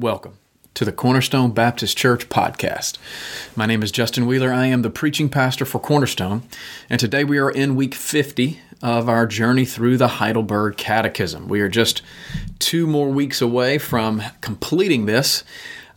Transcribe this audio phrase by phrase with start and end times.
[0.00, 0.38] Welcome
[0.72, 2.96] to the Cornerstone Baptist Church podcast.
[3.54, 4.50] My name is Justin Wheeler.
[4.50, 6.42] I am the preaching pastor for Cornerstone,
[6.88, 11.48] and today we are in week 50 of our journey through the Heidelberg Catechism.
[11.48, 12.00] We are just
[12.58, 15.44] two more weeks away from completing this.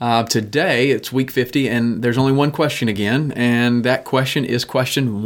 [0.00, 4.64] Uh, today it's week 50, and there's only one question again, and that question is
[4.64, 5.22] question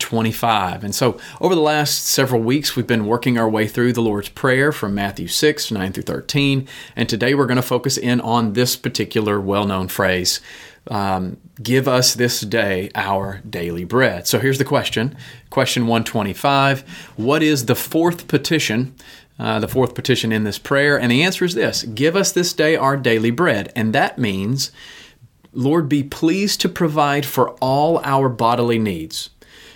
[0.00, 0.84] 125.
[0.84, 4.28] And so, over the last several weeks, we've been working our way through the Lord's
[4.28, 8.52] Prayer from Matthew 6, 9 through 13, and today we're going to focus in on
[8.52, 10.40] this particular well known phrase
[10.90, 14.26] um, Give us this day our daily bread.
[14.26, 15.16] So, here's the question
[15.50, 16.80] Question 125
[17.16, 18.94] What is the fourth petition
[19.38, 20.98] uh, the fourth petition in this prayer?
[20.98, 23.72] And the answer is this Give us this day our daily bread.
[23.76, 24.72] And that means,
[25.52, 29.30] Lord, be pleased to provide for all our bodily needs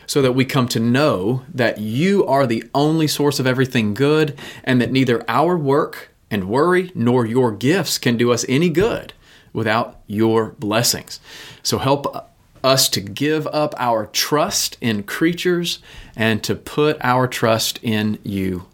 [0.07, 4.39] so that we come to know that you are the only source of everything good
[4.65, 9.13] and that neither our work and worry nor your gifts can do us any good
[9.53, 11.21] without your blessings.
[11.63, 12.31] So help
[12.63, 15.79] us to give up our trust in creatures
[16.17, 18.67] and to put our trust in you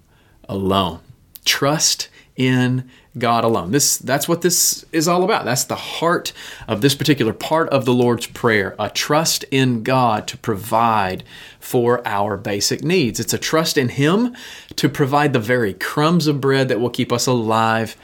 [0.48, 1.00] alone.
[1.44, 3.72] Trust in God alone.
[3.72, 5.44] This that's what this is all about.
[5.44, 6.32] That's the heart
[6.66, 11.24] of this particular part of the Lord's prayer, a trust in God to provide
[11.60, 13.20] for our basic needs.
[13.20, 14.34] It's a trust in him
[14.76, 17.96] to provide the very crumbs of bread that will keep us alive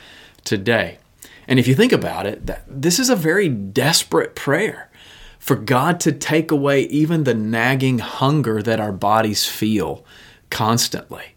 [0.44, 0.98] today.
[1.46, 4.90] And if you think about it, that this is a very desperate prayer
[5.38, 10.04] for God to take away even the nagging hunger that our bodies feel
[10.50, 11.34] constantly.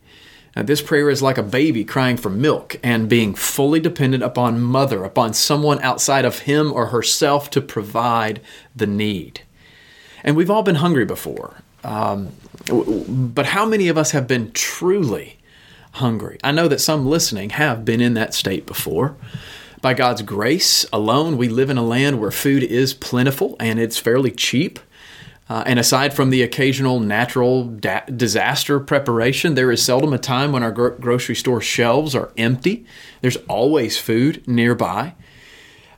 [0.55, 4.59] Now, this prayer is like a baby crying for milk and being fully dependent upon
[4.59, 8.41] mother, upon someone outside of him or herself to provide
[8.75, 9.41] the need.
[10.23, 11.61] And we've all been hungry before.
[11.83, 12.29] Um,
[12.67, 15.39] but how many of us have been truly
[15.93, 16.37] hungry?
[16.43, 19.15] I know that some listening have been in that state before.
[19.81, 23.97] By God's grace alone, we live in a land where food is plentiful and it's
[23.97, 24.79] fairly cheap.
[25.51, 30.53] Uh, and aside from the occasional natural da- disaster preparation, there is seldom a time
[30.53, 32.85] when our gro- grocery store shelves are empty.
[33.19, 35.13] There's always food nearby.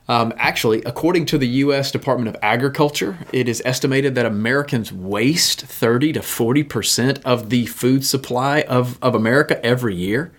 [0.08, 1.92] Um, actually, according to the U.S.
[1.92, 7.66] Department of Agriculture, it is estimated that Americans waste 30 to 40 percent of the
[7.66, 10.32] food supply of, of America every year.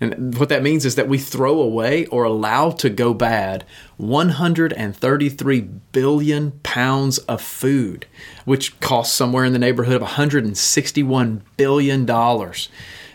[0.00, 3.64] And what that means is that we throw away or allow to go bad
[3.96, 8.06] 133 billion pounds of food,
[8.44, 12.68] which costs somewhere in the neighborhood of 161 billion dollars.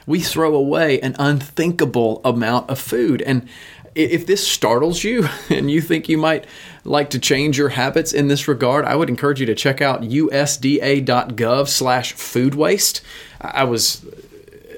[0.06, 3.22] We throw away an unthinkable amount of food.
[3.22, 3.48] And
[3.96, 6.46] if this startles you and you think you might
[6.84, 10.02] like to change your habits in this regard, I would encourage you to check out
[10.02, 13.02] usda.gov slash food waste.
[13.40, 14.06] I was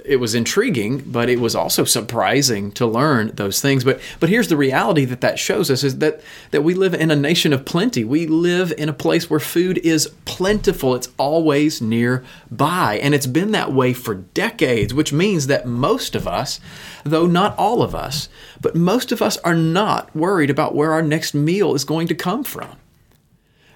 [0.08, 3.84] it was intriguing, but it was also surprising to learn those things.
[3.84, 6.22] But but here's the reality that that shows us is that
[6.52, 8.04] that we live in a nation of plenty.
[8.04, 10.96] We live in a place where food is plentiful.
[10.96, 14.94] It's always nearby, and it's been that way for decades.
[14.94, 16.60] Which means that most of us,
[17.04, 18.30] though not all of us,
[18.62, 22.16] but most of us are not worried about where our next meal is going to
[22.16, 22.78] come from.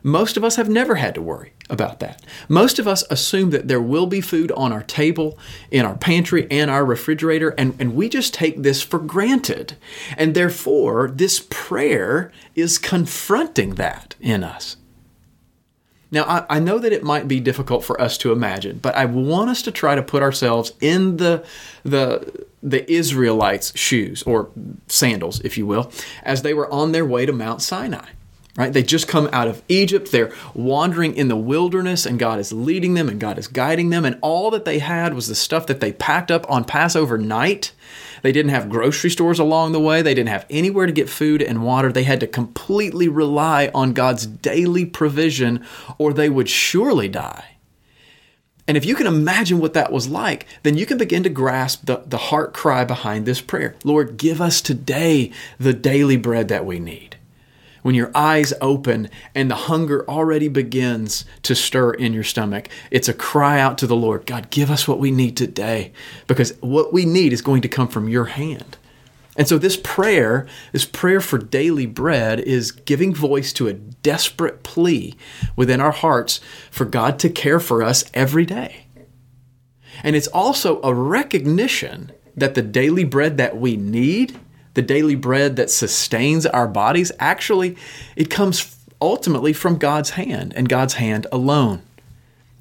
[0.03, 2.23] Most of us have never had to worry about that.
[2.47, 5.37] Most of us assume that there will be food on our table,
[5.71, 9.75] in our pantry, and our refrigerator, and, and we just take this for granted.
[10.17, 14.77] And therefore, this prayer is confronting that in us.
[16.11, 19.05] Now, I, I, know that it might be difficult for us to imagine, but I
[19.05, 21.45] want us to try to put ourselves in the,
[21.83, 24.49] the, the Israelites' shoes, or
[24.87, 25.91] sandals, if you will,
[26.23, 28.07] as they were on their way to Mount Sinai
[28.59, 28.73] right?
[28.73, 30.11] They just come out of Egypt.
[30.11, 34.03] They're wandering in the wilderness, and God is leading them and God is guiding them.
[34.03, 37.71] And all that they had was the stuff that they packed up on Passover night.
[38.21, 40.01] They didn't have grocery stores along the way.
[40.01, 41.89] They didn't have anywhere to get food and water.
[41.89, 45.65] They had to completely rely on God's daily provision,
[45.97, 47.55] or they would surely die.
[48.67, 51.85] And if you can imagine what that was like, then you can begin to grasp
[51.85, 56.65] the, the heart cry behind this prayer Lord, give us today the daily bread that
[56.65, 57.15] we need
[57.81, 63.09] when your eyes open and the hunger already begins to stir in your stomach, it's
[63.09, 65.91] a cry out to the Lord God, give us what we need today,
[66.27, 68.77] because what we need is going to come from your hand.
[69.35, 74.63] And so, this prayer, this prayer for daily bread, is giving voice to a desperate
[74.63, 75.15] plea
[75.55, 78.87] within our hearts for God to care for us every day.
[80.03, 84.37] And it's also a recognition that the daily bread that we need
[84.79, 87.75] the daily bread that sustains our bodies, actually,
[88.15, 91.81] it comes ultimately from God's hand and God's hand alone.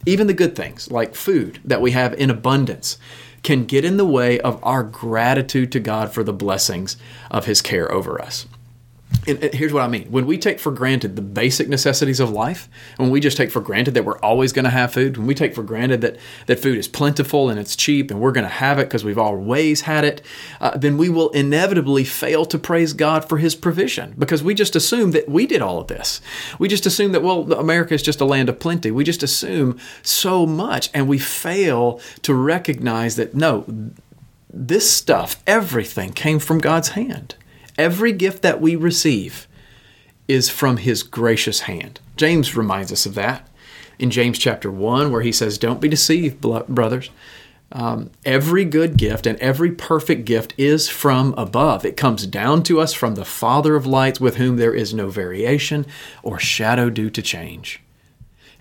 [0.05, 2.99] Even the good things, like food that we have in abundance,
[3.44, 6.97] can get in the way of our gratitude to God for the blessings
[7.31, 8.47] of His care over us.
[9.26, 10.11] And here's what I mean.
[10.11, 13.61] When we take for granted the basic necessities of life, when we just take for
[13.61, 16.17] granted that we're always going to have food, when we take for granted that,
[16.47, 19.19] that food is plentiful and it's cheap and we're going to have it because we've
[19.19, 20.23] always had it,
[20.61, 24.76] uh, then we will inevitably fail to praise God for His provision because we just
[24.76, 26.20] assume that we did all of this.
[26.59, 28.91] We just assume that, well, America is just a land of plenty.
[28.91, 33.65] We just assume so much and we fail to recognize that no,
[34.53, 37.35] this stuff, everything came from God's hand.
[37.79, 39.47] Every gift that we receive
[40.27, 42.01] is from his gracious hand.
[42.17, 43.49] James reminds us of that
[43.99, 47.11] in James chapter 1, where he says, Don't be deceived, brothers.
[47.71, 51.85] Um, every good gift and every perfect gift is from above.
[51.85, 55.09] It comes down to us from the Father of lights, with whom there is no
[55.09, 55.87] variation
[56.23, 57.83] or shadow due to change.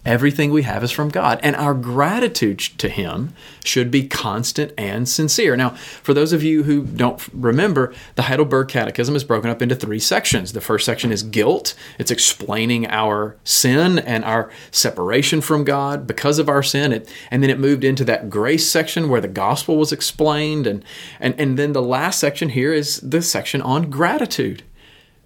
[0.07, 5.07] Everything we have is from God, and our gratitude to Him should be constant and
[5.07, 5.57] sincere.
[5.57, 9.75] Now, for those of you who don't remember, the Heidelberg Catechism is broken up into
[9.75, 10.54] three sections.
[10.54, 16.39] The first section is guilt, it's explaining our sin and our separation from God because
[16.39, 16.94] of our sin.
[16.94, 20.68] It, and then it moved into that grace section where the gospel was explained.
[20.68, 20.86] And,
[21.19, 24.63] and, and then the last section here is the section on gratitude,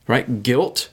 [0.08, 0.42] right?
[0.42, 0.90] Guilt,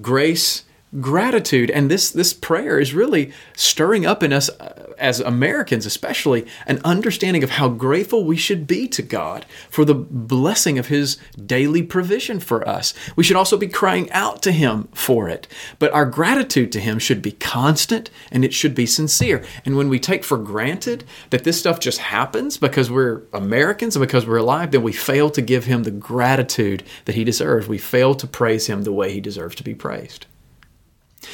[0.00, 0.62] grace,
[1.00, 6.46] gratitude and this this prayer is really stirring up in us uh, as Americans especially
[6.66, 11.16] an understanding of how grateful we should be to God for the blessing of his
[11.44, 12.92] daily provision for us.
[13.16, 15.48] We should also be crying out to him for it.
[15.78, 19.44] But our gratitude to him should be constant and it should be sincere.
[19.64, 24.06] And when we take for granted that this stuff just happens because we're Americans and
[24.06, 27.66] because we're alive, then we fail to give him the gratitude that he deserves.
[27.66, 30.26] We fail to praise him the way he deserves to be praised.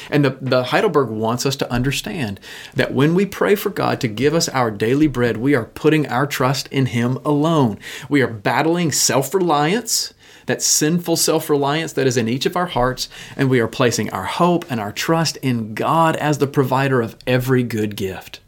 [0.09, 2.39] And the, the Heidelberg wants us to understand
[2.75, 6.07] that when we pray for God to give us our daily bread, we are putting
[6.07, 7.79] our trust in Him alone.
[8.07, 10.13] We are battling self reliance,
[10.45, 14.09] that sinful self reliance that is in each of our hearts, and we are placing
[14.11, 18.39] our hope and our trust in God as the provider of every good gift.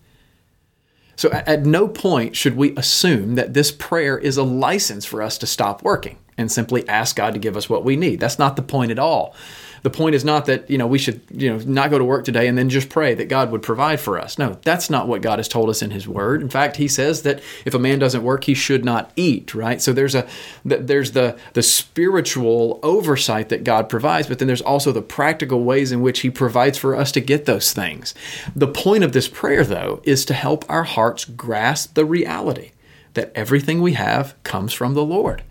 [1.16, 5.38] So at no point should we assume that this prayer is a license for us
[5.40, 8.20] to stop working and simply ask God to give us what we need.
[8.20, 9.36] That's not the point at all
[9.84, 12.24] the point is not that you know we should you know not go to work
[12.24, 14.38] today and then just pray that God would provide for us.
[14.38, 16.42] No, that's not what God has told us in His Word.
[16.42, 19.56] In fact, He says that if a man doesn't work, he should not eat.
[19.56, 19.82] Right.
[19.82, 20.28] So there's a
[20.64, 25.92] there's the the spiritual oversight that God provides, but then there's also the practical ways
[25.92, 28.14] in which He provides for us to get those things.
[28.56, 32.72] The point of this prayer, though, is to help our hearts grasp the reality
[33.14, 35.44] that everything we have comes from the Lord.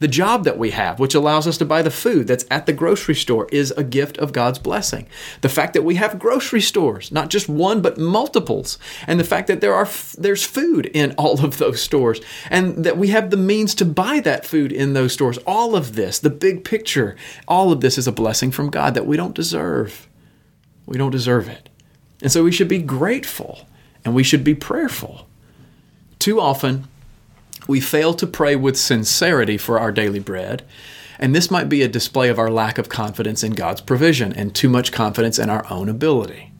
[0.00, 2.72] The job that we have, which allows us to buy the food that's at the
[2.72, 5.08] grocery store, is a gift of God's blessing.
[5.40, 8.78] The fact that we have grocery stores, not just one, but multiples,
[9.08, 12.96] and the fact that there are there's food in all of those stores, and that
[12.96, 16.30] we have the means to buy that food in those stores, all of this, the
[16.30, 17.16] big picture,
[17.48, 20.08] all of this is a blessing from God that we don't deserve.
[20.86, 21.68] We don't deserve it.
[22.22, 23.66] And so we should be grateful
[24.04, 25.26] and we should be prayerful.
[26.18, 26.88] Too often,
[27.68, 30.64] we fail to pray with sincerity for our daily bread,
[31.20, 34.54] and this might be a display of our lack of confidence in God's provision and
[34.54, 36.52] too much confidence in our own ability.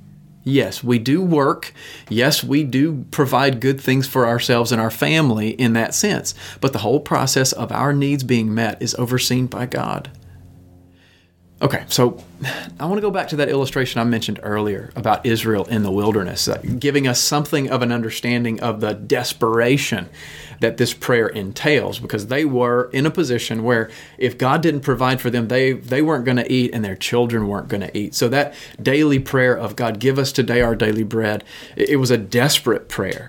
[0.45, 1.75] Yes, we do work.
[2.09, 6.35] Yes, we do provide good things for ourselves and our family in that sense.
[6.61, 10.11] But the whole process of our needs being met is overseen by God.
[11.61, 12.23] Okay, so
[12.79, 15.91] I want to go back to that illustration I mentioned earlier about Israel in the
[15.91, 20.09] wilderness, uh, giving us something of an understanding of the desperation
[20.61, 25.21] that this prayer entails, because they were in a position where if God didn't provide
[25.21, 28.15] for them, they, they weren't going to eat and their children weren't going to eat.
[28.15, 31.43] So that daily prayer of God, give us today our daily bread,
[31.75, 33.29] it, it was a desperate prayer.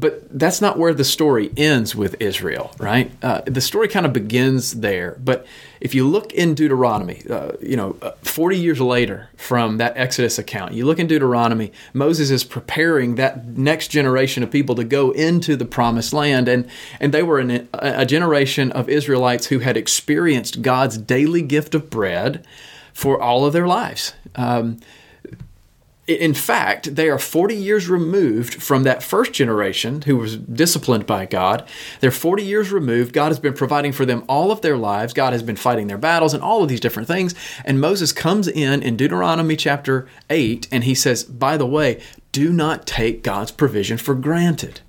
[0.00, 3.12] But that's not where the story ends with Israel, right?
[3.22, 5.18] Uh, the story kind of begins there.
[5.22, 5.46] But
[5.78, 10.38] if you look in Deuteronomy, uh, you know, uh, 40 years later from that Exodus
[10.38, 15.10] account, you look in Deuteronomy, Moses is preparing that next generation of people to go
[15.10, 16.48] into the promised land.
[16.48, 16.66] And,
[16.98, 21.90] and they were in a generation of Israelites who had experienced God's daily gift of
[21.90, 22.46] bread
[22.94, 24.14] for all of their lives.
[24.34, 24.80] Um,
[26.10, 31.26] in fact, they are 40 years removed from that first generation who was disciplined by
[31.26, 31.68] God.
[32.00, 33.12] They're 40 years removed.
[33.12, 35.12] God has been providing for them all of their lives.
[35.12, 37.34] God has been fighting their battles and all of these different things.
[37.64, 42.02] And Moses comes in in Deuteronomy chapter 8 and he says, By the way,
[42.32, 44.80] do not take God's provision for granted.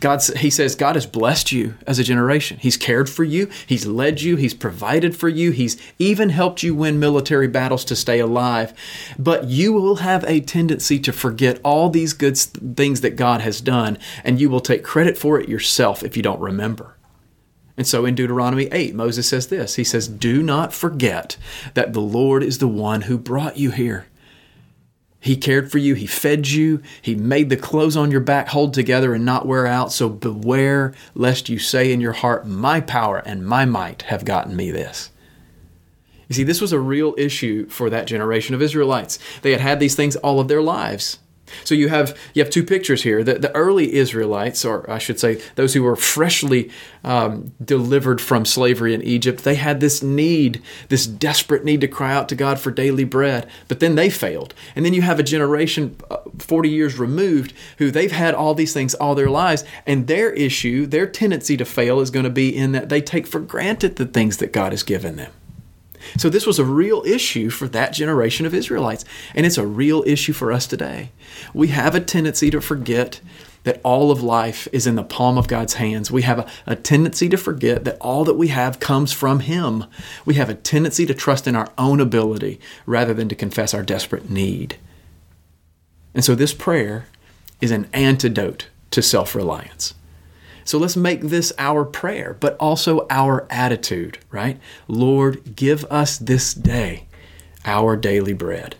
[0.00, 2.58] God, he says, God has blessed you as a generation.
[2.60, 3.48] He's cared for you.
[3.66, 4.36] He's led you.
[4.36, 5.50] He's provided for you.
[5.50, 8.72] He's even helped you win military battles to stay alive.
[9.18, 13.60] But you will have a tendency to forget all these good things that God has
[13.60, 16.96] done, and you will take credit for it yourself if you don't remember.
[17.76, 21.36] And so in Deuteronomy 8, Moses says this He says, Do not forget
[21.74, 24.06] that the Lord is the one who brought you here.
[25.26, 28.72] He cared for you, He fed you, He made the clothes on your back hold
[28.72, 29.90] together and not wear out.
[29.90, 34.54] So beware lest you say in your heart, My power and my might have gotten
[34.54, 35.10] me this.
[36.28, 39.18] You see, this was a real issue for that generation of Israelites.
[39.42, 41.18] They had had these things all of their lives.
[41.64, 43.22] So you have you have two pictures here.
[43.22, 46.70] The, the early Israelites, or I should say, those who were freshly
[47.04, 52.12] um, delivered from slavery in Egypt, they had this need, this desperate need to cry
[52.12, 53.48] out to God for daily bread.
[53.68, 57.90] But then they failed, and then you have a generation, uh, forty years removed, who
[57.90, 62.00] they've had all these things all their lives, and their issue, their tendency to fail,
[62.00, 64.82] is going to be in that they take for granted the things that God has
[64.82, 65.32] given them.
[66.16, 70.02] So this was a real issue for that generation of Israelites, and it's a real
[70.06, 71.10] issue for us today.
[71.54, 73.20] We have a tendency to forget
[73.66, 76.08] that all of life is in the palm of God's hands.
[76.08, 79.86] We have a, a, tendency to forget that all that we have comes from Him.
[80.24, 83.82] We have a tendency to trust in our own ability rather than to confess our
[83.82, 84.76] desperate need.
[86.14, 87.08] And so this prayer
[87.60, 89.94] is an antidote to self reliance.
[90.66, 94.58] So let's make this our prayer, but also our attitude, right?
[94.88, 97.06] Lord, give us this day
[97.64, 98.76] our daily bread.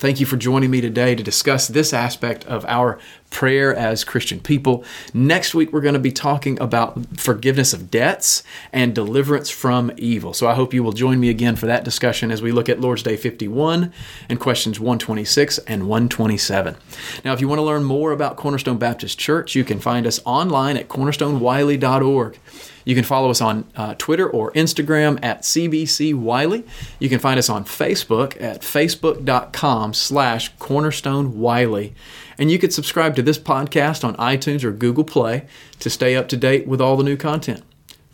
[0.00, 4.40] Thank you for joining me today to discuss this aspect of our prayer as Christian
[4.40, 4.82] people.
[5.12, 8.42] Next week, we're going to be talking about forgiveness of debts
[8.72, 10.32] and deliverance from evil.
[10.32, 12.80] So I hope you will join me again for that discussion as we look at
[12.80, 13.92] Lord's Day 51
[14.30, 16.76] and questions 126 and 127.
[17.22, 20.18] Now, if you want to learn more about Cornerstone Baptist Church, you can find us
[20.24, 22.38] online at cornerstonewiley.org.
[22.84, 26.64] You can follow us on uh, Twitter or Instagram at CBC Wiley.
[26.98, 31.94] You can find us on Facebook at facebook.com slash cornerstone Wiley.
[32.38, 35.46] And you can subscribe to this podcast on iTunes or Google Play
[35.80, 37.62] to stay up to date with all the new content.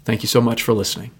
[0.05, 1.11] Thank you so much for listening.